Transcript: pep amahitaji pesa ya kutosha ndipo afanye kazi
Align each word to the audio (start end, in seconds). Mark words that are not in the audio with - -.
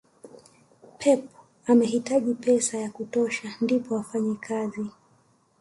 pep 0.97 1.27
amahitaji 1.67 2.33
pesa 2.33 2.77
ya 2.77 2.89
kutosha 2.89 3.53
ndipo 3.61 3.97
afanye 3.97 4.35
kazi 4.35 4.85